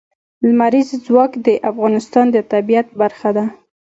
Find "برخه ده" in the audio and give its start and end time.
3.01-3.45